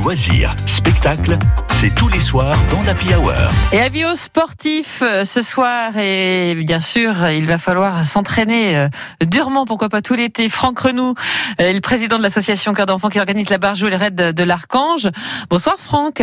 loisirs, 0.00 0.56
spectacles, 0.64 1.38
c'est 1.68 1.94
tous 1.94 2.08
les 2.08 2.20
soirs 2.20 2.56
dans 2.70 2.82
la 2.82 2.92
Hour. 3.18 3.34
Et 3.72 3.80
avis 3.80 4.06
aux 4.06 4.14
sportifs 4.14 5.02
euh, 5.02 5.24
ce 5.24 5.42
soir, 5.42 5.96
et 5.98 6.54
bien 6.54 6.80
sûr, 6.80 7.28
il 7.28 7.46
va 7.46 7.58
falloir 7.58 8.04
s'entraîner 8.04 8.76
euh, 8.76 8.88
durement, 9.26 9.66
pourquoi 9.66 9.90
pas 9.90 10.00
tout 10.00 10.14
l'été. 10.14 10.48
Franck 10.48 10.78
Renou, 10.78 11.14
euh, 11.60 11.72
le 11.72 11.80
président 11.80 12.16
de 12.16 12.22
l'association 12.22 12.72
Cœur 12.72 12.86
d'enfant 12.86 13.10
qui 13.10 13.20
organise 13.20 13.50
la 13.50 13.58
barjou 13.58 13.88
et 13.88 13.90
le 13.90 13.96
raid 13.96 14.14
de, 14.14 14.32
de 14.32 14.42
l'Archange. 14.42 15.10
Bonsoir 15.50 15.76
Franck. 15.78 16.22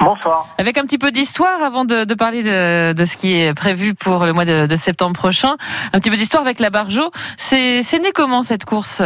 Bonsoir. 0.00 0.48
Avec 0.58 0.76
un 0.76 0.82
petit 0.82 0.98
peu 0.98 1.12
d'histoire 1.12 1.62
avant 1.62 1.84
de, 1.84 2.04
de 2.04 2.14
parler 2.14 2.42
de, 2.42 2.92
de, 2.92 3.04
ce 3.04 3.16
qui 3.16 3.34
est 3.34 3.54
prévu 3.54 3.94
pour 3.94 4.26
le 4.26 4.32
mois 4.32 4.44
de, 4.44 4.66
de 4.66 4.76
septembre 4.76 5.14
prochain. 5.14 5.56
Un 5.92 6.00
petit 6.00 6.10
peu 6.10 6.16
d'histoire 6.16 6.42
avec 6.42 6.60
la 6.60 6.70
Barjo. 6.70 7.10
C'est 7.36 7.80
né 8.02 8.10
comment 8.12 8.42
cette 8.42 8.64
course? 8.64 9.00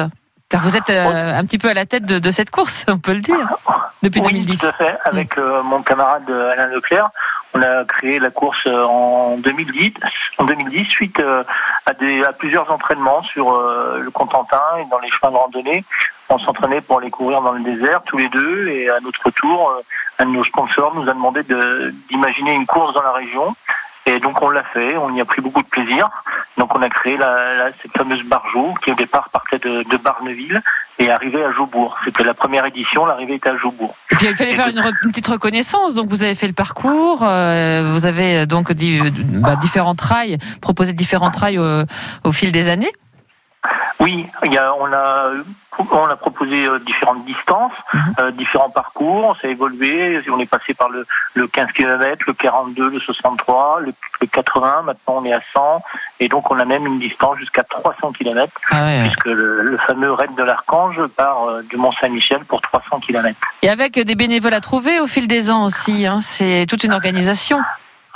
Car 0.51 0.61
vous 0.61 0.77
êtes 0.77 0.91
euh, 0.91 1.39
un 1.39 1.45
petit 1.45 1.59
peu 1.59 1.69
à 1.69 1.75
la 1.75 1.87
tête 1.87 2.05
de, 2.05 2.19
de, 2.19 2.31
cette 2.31 2.51
course, 2.51 2.85
on 2.89 2.99
peut 2.99 3.15
le 3.15 3.21
dire, 3.21 3.57
depuis 4.03 4.21
oui, 4.21 4.33
2010. 4.33 4.59
Tout 4.59 4.67
à 4.67 4.73
fait. 4.73 4.97
Avec 5.05 5.39
euh, 5.39 5.63
mon 5.63 5.81
camarade 5.83 6.29
euh, 6.29 6.53
Alain 6.53 6.67
Leclerc, 6.67 7.11
on 7.55 7.63
a 7.63 7.85
créé 7.85 8.19
la 8.19 8.31
course 8.31 8.67
euh, 8.67 8.85
en 8.85 9.37
2010, 9.39 9.95
en 10.39 10.45
2010 10.45 10.85
suite 10.85 11.21
euh, 11.21 11.43
à, 11.87 11.95
des, 11.95 12.23
à 12.23 12.33
plusieurs 12.33 12.71
entraînements 12.71 13.23
sur 13.23 13.53
euh, 13.53 14.01
le 14.01 14.11
Contentin 14.11 14.61
et 14.81 14.85
dans 14.91 14.99
les 14.99 15.11
chemins 15.11 15.33
de 15.33 15.37
randonnée. 15.37 15.85
On 16.29 16.39
s'entraînait 16.39 16.81
pour 16.81 16.99
aller 16.99 17.11
courir 17.11 17.43
dans 17.43 17.53
le 17.53 17.63
désert 17.63 18.03
tous 18.07 18.19
les 18.19 18.29
deux 18.29 18.69
et 18.69 18.89
à 18.89 19.01
notre 19.01 19.31
tour, 19.31 19.75
un 20.21 20.27
de 20.27 20.31
nos 20.31 20.45
sponsors 20.45 20.95
nous 20.95 21.09
a 21.09 21.13
demandé 21.13 21.41
d'imaginer 22.09 22.55
une 22.55 22.67
course 22.67 22.95
dans 22.95 23.03
la 23.03 23.11
région. 23.11 23.57
Et 24.11 24.19
donc 24.19 24.43
on 24.43 24.51
l'a 24.51 24.65
fait, 24.65 24.97
on 24.97 25.15
y 25.15 25.21
a 25.21 25.25
pris 25.25 25.41
beaucoup 25.41 25.63
de 25.63 25.69
plaisir. 25.69 26.11
Donc 26.59 26.75
on 26.75 26.83
a 26.83 26.89
créé 26.89 27.17
cette 27.81 27.93
fameuse 27.97 28.25
Barjou 28.25 28.75
qui 28.83 28.91
au 28.91 28.95
départ 28.95 29.29
partait 29.31 29.59
de, 29.59 29.97
Barneville 30.03 30.61
et 30.99 31.11
arrivait 31.11 31.45
à 31.45 31.53
Jaubourg. 31.53 31.97
C'était 32.05 32.25
la 32.25 32.35
première 32.35 32.67
édition, 32.67 33.07
l'arrivée 33.07 33.35
était 33.35 33.51
à 33.51 33.57
Jaubourg. 33.57 33.95
Et 34.11 34.17
puis 34.17 34.27
il 34.27 34.35
fallait 34.35 34.55
faire 34.55 34.69
une, 34.69 34.83
petite 35.11 35.29
reconnaissance. 35.29 35.95
Donc 35.95 36.09
vous 36.09 36.25
avez 36.25 36.35
fait 36.35 36.49
le 36.49 36.53
parcours, 36.53 37.21
euh, 37.23 37.89
vous 37.93 38.05
avez 38.05 38.47
donc 38.47 38.73
dit, 38.73 39.01
bah, 39.01 39.55
différents 39.57 39.95
trails, 39.95 40.39
proposé 40.61 40.93
différents 40.93 41.31
trails 41.31 41.61
au 42.25 42.33
fil 42.33 42.51
des 42.51 42.69
années. 42.69 42.93
Oui, 44.01 44.27
il 44.45 44.53
y 44.53 44.59
a, 44.59 44.75
on 44.75 44.91
a 44.93 45.31
on 45.79 46.07
a 46.07 46.17
proposé 46.17 46.67
euh, 46.67 46.79
différentes 46.81 47.25
distances, 47.25 47.73
-hmm. 47.95 47.99
euh, 48.21 48.31
différents 48.33 48.71
parcours, 48.71 49.25
on 49.33 49.35
s'est 49.35 49.51
évolué, 49.51 50.21
on 50.31 50.39
est 50.41 50.51
passé 50.57 50.75
par 50.75 50.89
le, 50.89 51.07
le 51.35 51.47
15 51.47 51.73
km, 51.73 52.25
le 52.27 52.35
42, 52.35 52.91
le 52.91 53.01
63, 53.01 53.81
le, 53.81 53.93
le, 54.21 54.27
80, 54.27 54.83
maintenant 54.83 55.15
on 55.21 55.25
est 55.25 55.33
à 55.33 55.41
100, 55.53 55.83
et 56.21 56.29
donc 56.29 56.51
on 56.51 56.59
a 56.59 56.65
même 56.65 56.87
une 56.87 56.99
distance 56.99 57.37
jusqu'à 57.39 57.63
300 57.63 58.13
km, 58.13 58.53
ah 58.71 58.85
ouais, 58.85 59.01
puisque 59.03 59.27
ouais. 59.27 59.35
Le, 59.35 59.63
le, 59.63 59.77
fameux 59.79 60.13
raid 60.13 60.35
de 60.35 60.43
l'Archange 60.43 61.01
part 61.17 61.41
euh, 61.45 61.63
du 61.71 61.77
Mont-Saint-Michel 61.77 62.41
pour 62.51 62.61
300 62.61 63.01
km. 63.01 63.39
Et 63.63 63.71
avec 63.71 63.99
des 63.99 64.15
bénévoles 64.15 64.55
à 64.55 64.61
trouver 64.61 65.01
au 65.01 65.07
fil 65.07 65.27
des 65.29 65.51
ans 65.51 65.65
aussi, 65.65 66.07
hein, 66.07 66.19
c'est 66.21 66.67
toute 66.69 66.85
une 66.85 66.93
organisation. 66.93 67.59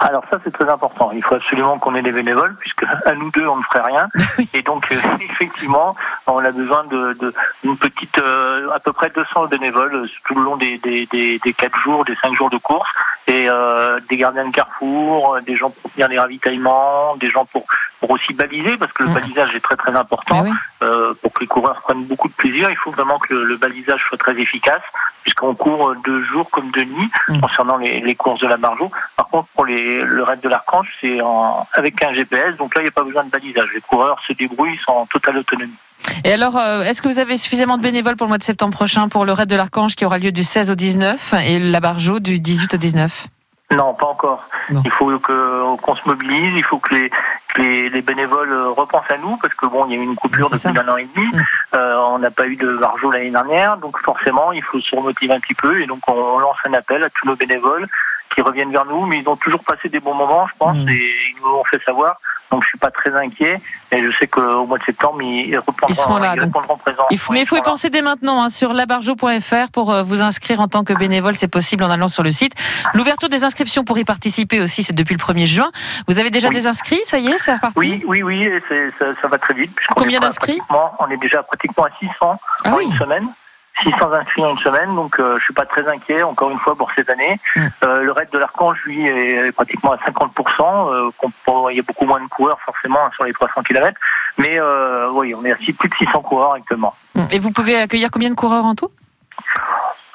Alors 0.05 0.23
ça 0.31 0.39
c'est 0.45 0.51
très 0.53 0.69
important. 0.69 1.11
Il 1.15 1.25
faut 1.25 1.35
absolument 1.35 1.79
qu'on 1.79 1.95
ait 1.95 2.03
des 2.03 2.13
bénévoles 2.13 2.55
puisque 2.61 2.85
à 3.07 3.15
nous 3.15 3.31
deux 3.31 3.47
on 3.47 3.57
ne 3.57 3.63
ferait 3.63 3.83
rien. 3.83 4.09
Et 4.53 4.61
donc 4.61 4.87
euh, 4.93 4.97
effectivement 5.21 5.97
on 6.27 6.45
a 6.45 6.51
besoin 6.51 6.85
de, 6.85 7.15
de 7.15 7.33
une 7.65 7.77
petite 7.77 8.19
euh, 8.19 8.69
à 8.71 8.81
peu 8.81 8.93
près 8.93 9.09
200 9.09 9.47
bénévoles 9.47 10.07
tout 10.27 10.35
le 10.35 10.45
long 10.45 10.57
des 10.57 10.77
des 10.79 11.07
des, 11.07 11.39
des 11.39 11.53
4 11.55 11.79
jours, 11.79 12.05
des 12.05 12.15
5 12.17 12.35
jours 12.35 12.51
de 12.51 12.59
course 12.59 12.89
et 13.27 13.49
euh, 13.49 13.99
des 14.11 14.19
gardiens 14.19 14.45
de 14.47 14.53
carrefour, 14.53 15.39
des 15.47 15.57
gens 15.57 15.71
pour 15.71 15.91
faire 15.93 16.09
les 16.09 16.19
ravitaillements, 16.19 17.17
des 17.17 17.31
gens 17.31 17.47
pour 17.47 17.65
pour 18.01 18.11
aussi 18.11 18.35
baliser 18.35 18.77
parce 18.77 18.93
que 18.93 19.05
le 19.05 19.15
balisage 19.15 19.55
est 19.57 19.61
très 19.61 19.77
très 19.77 19.97
important 19.97 20.43
oui. 20.43 20.51
euh, 20.83 21.15
pour 21.23 21.33
que 21.33 21.41
les 21.41 21.47
coureurs 21.47 21.81
prennent 21.81 22.05
beaucoup 22.05 22.29
de 22.29 22.35
plaisir. 22.35 22.69
Il 22.69 22.77
faut 22.77 22.91
vraiment 22.91 23.19
que 23.19 23.33
le, 23.33 23.45
le 23.45 23.57
balisage 23.57 24.05
soit 24.05 24.19
très 24.19 24.39
efficace 24.39 24.83
puisqu'on 25.25 25.55
court 25.55 25.95
de 26.07 26.19
jour 26.21 26.49
comme 26.51 26.71
de 26.71 26.85
nuit 26.85 27.11
mmh. 27.29 27.41
concernant 27.41 27.77
les, 27.79 28.01
les, 28.01 28.15
courses 28.15 28.41
de 28.41 28.47
la 28.47 28.57
Margeau. 28.57 28.91
Par 29.17 29.27
contre, 29.27 29.49
pour 29.55 29.65
les, 29.65 30.03
le 30.03 30.23
raid 30.23 30.41
de 30.41 30.49
l'Archange, 30.49 30.95
c'est 31.01 31.19
avec 31.73 32.03
un 32.05 32.13
GPS, 32.13 32.57
donc 32.57 32.75
là, 32.75 32.83
il 32.83 32.85
n'y 32.85 32.89
a 32.89 32.93
pas 32.93 33.03
besoin 33.03 33.25
de 33.25 33.31
balisage. 33.31 33.69
Les 33.75 33.81
coureurs 33.81 34.21
se 34.27 34.33
débrouillent, 34.35 34.75
ils 34.75 34.85
sont 34.85 34.93
en 34.93 35.07
totale 35.07 35.39
autonomie. 35.39 35.73
Et 36.23 36.33
alors, 36.33 36.57
euh, 36.57 36.83
est-ce 36.83 37.03
que 37.03 37.09
vous 37.09 37.19
avez 37.19 37.37
suffisamment 37.37 37.79
de 37.79 37.83
bénévoles 37.83 38.17
pour 38.17 38.27
le 38.27 38.31
mois 38.31 38.39
de 38.39 38.43
septembre 38.43 38.75
prochain 38.75 39.09
pour 39.09 39.25
le 39.25 39.33
raid 39.33 39.49
de 39.49 39.57
l'Archange 39.57 39.97
qui 39.97 40.05
aura 40.05 40.19
lieu 40.19 40.33
du 40.33 40.43
16 40.43 40.71
au 40.71 40.75
19 40.75 41.35
et 41.45 41.59
la 41.59 41.81
Barjou 41.81 42.21
du 42.21 42.39
18 42.39 42.75
au 42.75 42.77
19 42.77 43.29
non, 43.75 43.95
pas 43.95 44.07
encore. 44.07 44.47
Bon. 44.71 44.83
Il 44.85 44.91
faut 44.91 45.07
qu'on 45.19 45.77
qu 45.77 46.01
se 46.01 46.09
mobilise, 46.09 46.53
il 46.55 46.63
faut 46.63 46.79
que 46.79 46.95
les, 46.95 47.11
les, 47.59 47.89
les, 47.89 48.03
bénévoles 48.03 48.53
repensent 48.69 49.11
à 49.11 49.19
nous, 49.19 49.37
parce 49.37 49.55
que 49.55 49.67
bon, 49.67 49.87
il 49.87 49.93
y 49.93 49.99
a 49.99 50.01
eu 50.01 50.05
une 50.05 50.17
coupure 50.17 50.51
depuis 50.51 50.69
un 50.69 50.89
an 50.89 50.97
et 50.97 51.07
demi. 51.15 51.27
Mmh. 51.27 51.43
Euh, 51.75 51.97
on 51.99 52.19
n'a 52.19 52.31
pas 52.31 52.47
eu 52.47 52.57
de 52.57 52.69
Varjo 52.69 53.11
l'année 53.11 53.31
dernière, 53.31 53.77
donc 53.77 53.99
forcément, 53.99 54.53
il 54.53 54.63
faut 54.63 54.81
se 54.81 54.95
remotiver 54.95 55.35
un 55.35 55.41
petit 55.41 55.55
peu, 55.55 55.81
et 55.81 55.87
donc 55.87 56.01
on, 56.09 56.13
on, 56.13 56.39
lance 56.39 56.57
un 56.65 56.75
appel 56.75 57.03
à 57.03 57.11
tous 57.11 57.27
nos 57.27 57.37
bénévoles 57.37 57.87
qui 58.35 58.41
reviennent 58.43 58.73
vers 58.73 58.87
nous, 58.87 59.07
mais 59.07 59.19
ils 59.19 59.29
ont 59.29 59.37
toujours 59.37 59.63
passé 59.63 59.89
des 59.89 60.01
bons 60.01 60.15
moments, 60.15 60.47
je 60.49 60.57
pense, 60.59 60.77
mmh. 60.77 60.89
et 60.89 61.15
ils 61.31 61.43
nous 61.43 61.51
l'ont 61.51 61.65
fait 61.65 61.83
savoir. 61.83 62.17
Donc 62.51 62.63
je 62.63 62.69
suis 62.69 62.79
pas 62.79 62.91
très 62.91 63.15
inquiet 63.15 63.61
et 63.91 64.05
je 64.05 64.11
sais 64.19 64.27
qu'au 64.27 64.67
mois 64.67 64.79
de 64.79 64.85
septembre 64.85 65.23
ils 65.23 65.57
reprendront, 65.57 65.87
ils 65.89 65.95
seront 65.95 66.17
là, 66.19 66.35
ils 66.37 66.41
répondront 66.41 66.77
présent. 66.77 67.05
Il 67.11 67.19
faut, 67.19 67.33
mais 67.33 67.41
il 67.41 67.47
faut 67.47 67.57
y 67.57 67.63
penser 67.63 67.91
dès 67.91 68.03
maintenant 68.03 68.43
hein, 68.43 68.49
sur 68.49 68.73
labarjo.fr 68.73 69.71
pour 69.73 69.93
euh, 69.93 70.03
vous 70.03 70.23
inscrire 70.23 70.61
en 70.61 70.69
tant 70.69 70.85
que 70.85 70.93
bénévole, 70.93 71.35
c'est 71.35 71.49
possible 71.49 71.85
en 71.85 71.91
allant 71.91 72.09
sur 72.09 72.23
le 72.23 72.31
site. 72.31 72.55
L'ouverture 72.95 73.29
des 73.29 73.45
inscriptions 73.45 73.85
pour 73.85 73.99
y 73.99 74.05
participer 74.05 74.61
aussi, 74.61 74.83
c'est 74.83 74.95
depuis 74.95 75.15
le 75.15 75.21
1er 75.21 75.47
juin. 75.47 75.71
Vous 76.07 76.21
avez 76.21 76.31
déjà 76.31 76.49
oui. 76.49 76.55
des 76.55 76.67
inscrits, 76.67 77.01
ça 77.05 77.19
y 77.19 77.29
est, 77.29 77.39
c'est 77.39 77.55
reparti? 77.55 77.75
Oui, 77.79 78.05
oui, 78.07 78.23
oui, 78.23 78.49
ça, 78.69 79.07
ça, 79.21 79.29
va 79.29 79.39
très 79.39 79.55
vite. 79.55 79.77
Combien 79.97 80.21
d'inscrits? 80.21 80.61
On 80.99 81.09
est 81.11 81.17
déjà 81.17 81.43
pratiquement 81.43 81.85
à 81.85 81.91
600 81.99 82.13
ah 82.65 82.73
en 82.73 82.77
oui. 82.77 82.85
une 82.85 82.99
semaine. 82.99 83.29
600 83.83 84.13
inscrits 84.13 84.45
en 84.45 84.51
une 84.51 84.59
semaine, 84.59 84.95
donc 84.95 85.19
euh, 85.19 85.37
je 85.39 85.45
suis 85.45 85.55
pas 85.55 85.67
très 85.67 85.87
inquiet 85.89 86.23
encore 86.23 86.51
une 86.51 86.59
fois 86.59 86.75
pour 86.75 86.93
cette 86.93 87.11
année. 87.11 87.39
Mmh. 87.57 87.67
Euh, 87.83 88.01
le 88.01 88.13
raid 88.13 88.29
de 88.31 88.39
l'Archange, 88.39 88.81
lui, 88.85 89.07
est 89.07 89.53
pratiquement 89.53 89.93
à 89.93 89.97
50%. 89.97 90.93
Euh, 90.93 91.71
il 91.71 91.77
y 91.77 91.81
a 91.81 91.83
beaucoup 91.83 92.05
moins 92.05 92.23
de 92.23 92.29
coureurs 92.29 92.61
forcément 92.65 93.11
sur 93.13 93.25
les 93.25 93.33
300 93.33 93.63
km, 93.63 93.99
mais 94.39 94.59
euh, 94.61 95.11
oui, 95.13 95.35
on 95.35 95.45
est 95.45 95.53
à 95.53 95.57
plus 95.57 95.89
de 95.89 95.95
600 95.95 96.21
coureurs 96.21 96.55
actuellement. 96.55 96.95
Et 97.31 97.39
vous 97.39 97.51
pouvez 97.51 97.77
accueillir 97.77 98.11
combien 98.11 98.31
de 98.31 98.35
coureurs 98.35 98.65
en 98.65 98.75
tout? 98.75 98.91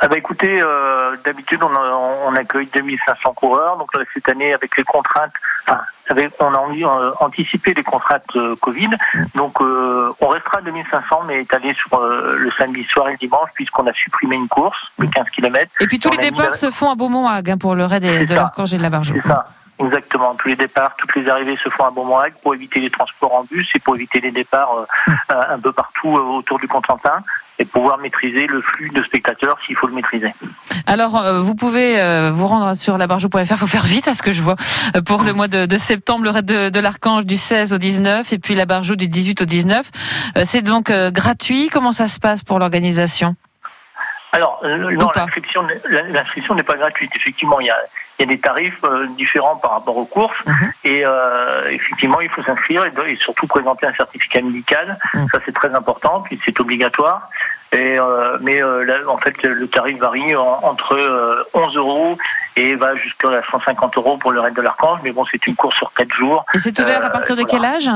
Ah 0.01 0.07
bah 0.07 0.17
écoutez, 0.17 0.61
euh, 0.61 1.17
d'habitude 1.25 1.61
on, 1.61 1.69
on, 1.69 2.35
accueille 2.35 2.69
2500 2.73 3.33
coureurs, 3.33 3.77
donc 3.77 3.93
là, 3.93 4.03
cette 4.13 4.29
année 4.29 4.53
avec 4.53 4.77
les 4.77 4.83
contraintes, 4.85 5.33
enfin, 5.67 5.81
avec, 6.09 6.31
on 6.39 6.53
a 6.53 6.57
envie, 6.57 6.85
euh, 6.85 7.11
anticipé 7.19 7.73
les 7.73 7.83
contraintes 7.83 8.23
euh, 8.37 8.55
Covid, 8.61 8.89
donc 9.35 9.61
euh, 9.61 10.13
on 10.21 10.27
restera 10.29 10.59
à 10.59 10.61
2500 10.61 11.23
mais 11.27 11.41
étalé 11.41 11.73
sur 11.73 11.99
euh, 11.99 12.37
le 12.37 12.49
samedi 12.51 12.85
soir 12.85 13.09
et 13.09 13.11
le 13.11 13.17
dimanche 13.17 13.49
puisqu'on 13.53 13.87
a 13.87 13.93
supprimé 13.93 14.37
une 14.37 14.47
course 14.47 14.89
de 14.99 15.05
15 15.05 15.29
km. 15.31 15.69
Et 15.81 15.87
puis 15.87 15.99
tous 15.99 16.11
les 16.11 16.29
départs 16.29 16.55
se 16.55 16.71
font 16.71 16.89
à 16.89 16.95
Beaumont-Hague 16.95 17.51
hein, 17.51 17.57
pour 17.57 17.75
le 17.75 17.83
raid 17.83 18.03
de 18.03 18.33
l'Archange 18.33 18.73
et 18.73 18.77
de 18.77 18.83
la 18.83 18.89
Barge. 18.89 19.11
C'est 19.13 19.27
ça. 19.27 19.45
Exactement. 19.79 20.35
Tous 20.35 20.49
les 20.49 20.57
départs, 20.57 20.93
toutes 20.97 21.15
les 21.15 21.29
arrivées 21.29 21.55
se 21.55 21.69
font 21.69 21.85
à 21.85 21.91
Beaumont-Hague 21.91 22.33
pour 22.43 22.53
éviter 22.53 22.81
les 22.81 22.89
transports 22.89 23.33
en 23.33 23.43
bus 23.45 23.69
et 23.73 23.79
pour 23.79 23.95
éviter 23.95 24.19
les 24.19 24.31
départs 24.31 24.71
euh, 24.77 25.13
un 25.49 25.57
peu 25.57 25.71
partout 25.71 26.17
euh, 26.17 26.37
autour 26.37 26.59
du 26.59 26.67
Cotentin 26.67 27.21
et 27.59 27.65
pouvoir 27.65 27.97
maîtriser 27.97 28.45
le 28.47 28.59
flux 28.61 28.89
de 28.89 29.01
spectateurs 29.03 29.57
s'il 29.65 29.77
faut 29.77 29.87
le 29.87 29.93
maîtriser. 29.93 30.33
Alors, 30.85 31.15
euh, 31.17 31.41
vous 31.41 31.55
pouvez 31.55 31.95
vous 32.31 32.47
rendre 32.47 32.75
sur 32.75 32.97
labarjou.fr, 32.97 33.39
il 33.39 33.57
faut 33.57 33.67
faire 33.67 33.85
vite 33.85 34.07
à 34.07 34.13
ce 34.13 34.21
que 34.21 34.31
je 34.31 34.41
vois, 34.41 34.55
pour 35.05 35.23
le 35.23 35.33
mois 35.33 35.47
de, 35.47 35.65
de 35.65 35.77
septembre, 35.77 36.23
le 36.23 36.29
raid 36.29 36.45
de, 36.45 36.69
de 36.69 36.79
l'Archange 36.79 37.25
du 37.25 37.35
16 37.35 37.73
au 37.73 37.77
19 37.77 38.33
et 38.33 38.39
puis 38.39 38.55
la 38.55 38.65
Barjou 38.65 38.95
du 38.95 39.07
18 39.07 39.41
au 39.41 39.45
19. 39.45 39.89
C'est 40.43 40.61
donc 40.61 40.91
gratuit. 40.91 41.69
Comment 41.69 41.91
ça 41.91 42.07
se 42.07 42.19
passe 42.19 42.43
pour 42.43 42.59
l'organisation? 42.59 43.35
Alors, 44.31 44.59
euh, 44.63 44.77
non, 44.77 45.09
l'inscription 45.15 46.55
n'est 46.55 46.63
pas 46.63 46.75
gratuite. 46.75 47.11
Effectivement, 47.15 47.59
il 47.59 47.67
y 47.67 47.71
a, 47.71 47.77
il 48.19 48.23
y 48.27 48.29
a 48.29 48.35
des 48.35 48.39
tarifs 48.39 48.83
euh, 48.83 49.07
différents 49.17 49.55
par 49.55 49.71
rapport 49.71 49.97
aux 49.97 50.05
courses. 50.05 50.37
Mm 50.45 50.51
-hmm. 50.51 50.71
Et 50.83 51.03
euh, 51.05 51.69
effectivement, 51.69 52.21
il 52.21 52.29
faut 52.29 52.43
s'inscrire 52.43 52.85
et, 52.85 52.91
et, 53.11 53.15
surtout 53.15 53.47
présenter 53.47 53.87
un 53.87 53.93
certificat 53.93 54.41
médical. 54.41 54.87
Mm 54.87 54.97
-hmm. 54.97 55.31
Ça, 55.31 55.37
c'est 55.45 55.55
très 55.61 55.73
important, 55.81 56.21
puis 56.25 56.35
c'est 56.45 56.57
obligatoire. 56.59 57.19
Et, 57.71 57.99
euh, 57.99 58.37
mais 58.45 58.57
là, 58.89 58.95
en 59.15 59.19
fait, 59.23 59.35
le 59.43 59.67
tarif 59.67 59.97
varie 60.07 60.31
en, 60.35 60.53
entre 60.71 60.91
11 61.53 61.75
euros 61.83 62.11
et 62.61 62.69
va 62.83 62.91
jusqu'à 62.95 63.41
150 63.51 63.97
euros 63.99 64.15
pour 64.21 64.31
le 64.35 64.39
raid 64.43 64.55
de 64.59 64.63
l'Archange. 64.67 64.99
Mais 65.03 65.13
bon, 65.17 65.23
c'est 65.31 65.43
une 65.49 65.55
course 65.61 65.77
sur 65.81 65.89
4 65.93 66.13
jours. 66.21 66.39
Et 66.55 66.59
c'est 66.63 66.77
ouvert 66.81 67.03
à 67.09 67.11
partir 67.17 67.35
de 67.35 67.45
voilà. 67.45 67.51
quel 67.51 67.65
âge? 67.75 67.89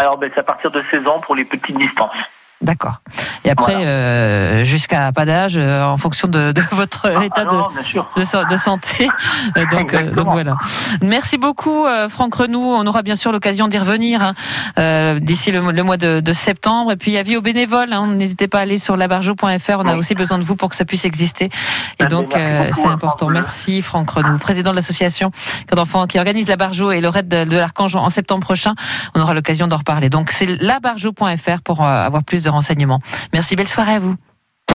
Alors, 0.00 0.16
ben, 0.18 0.28
c'est 0.32 0.42
à 0.46 0.48
partir 0.52 0.70
de 0.76 0.80
16 0.90 1.06
ans 1.12 1.20
pour 1.24 1.34
les 1.38 1.46
petites 1.52 1.78
distances. 1.86 2.22
D'accord. 2.62 3.00
Et 3.44 3.50
après, 3.50 3.74
voilà. 3.74 3.88
euh, 3.88 4.64
jusqu'à 4.64 5.12
pas 5.12 5.26
d'âge, 5.26 5.56
euh, 5.58 5.84
en 5.84 5.96
fonction 5.98 6.28
de, 6.28 6.52
de 6.52 6.62
votre 6.72 7.10
ah, 7.14 7.24
état 7.24 7.44
ah 7.48 7.52
non, 7.52 7.66
de, 7.68 8.20
de, 8.20 8.50
de, 8.50 8.56
santé. 8.56 9.08
donc, 9.70 9.92
euh, 9.92 10.10
donc, 10.12 10.28
voilà. 10.28 10.56
Merci 11.02 11.36
beaucoup, 11.36 11.84
Franck 12.08 12.34
Renou. 12.34 12.60
On 12.60 12.86
aura 12.86 13.02
bien 13.02 13.16
sûr 13.16 13.32
l'occasion 13.32 13.68
d'y 13.68 13.78
revenir 13.78 14.22
hein, 14.22 15.16
d'ici 15.20 15.50
le, 15.50 15.72
le, 15.72 15.82
mois 15.82 15.96
de, 15.96 16.32
septembre. 16.32 16.92
Et 16.92 16.96
puis, 16.96 17.18
avis 17.18 17.36
aux 17.36 17.42
bénévoles. 17.42 17.92
Hein, 17.92 18.06
N'hésitez 18.14 18.48
pas 18.48 18.58
à 18.58 18.62
aller 18.62 18.78
sur 18.78 18.96
labarjo.fr. 18.96 19.78
On 19.78 19.86
a 19.86 19.96
aussi 19.96 20.14
besoin 20.14 20.38
de 20.38 20.44
vous 20.44 20.56
pour 20.56 20.70
que 20.70 20.76
ça 20.76 20.84
puisse 20.84 21.04
exister. 21.04 21.50
Et 21.98 22.06
donc, 22.06 22.34
c'est 22.72 22.86
important. 22.86 23.28
Merci, 23.28 23.82
Franck 23.82 24.10
Renou, 24.10 24.38
président 24.38 24.70
de 24.70 24.76
l'association 24.76 25.32
d'enfants 25.72 26.06
qui 26.06 26.18
organise 26.18 26.48
la 26.48 26.56
Barjo 26.56 26.92
et 26.92 27.00
le 27.00 27.08
raid 27.08 27.28
de, 27.28 27.44
de 27.44 27.56
l'Archange 27.56 27.96
en 27.96 28.08
septembre 28.08 28.42
prochain. 28.42 28.74
On 29.14 29.20
aura 29.20 29.34
l'occasion 29.34 29.66
d'en 29.66 29.76
reparler. 29.76 30.08
Donc, 30.08 30.30
c'est 30.30 30.46
labarjo.fr 30.46 31.60
pour 31.62 31.82
avoir 31.82 32.22
plus 32.22 32.43
Merci, 33.32 33.56
belle 33.56 33.68
soirée 33.68 33.94
à 33.94 33.98
vous. 33.98 34.14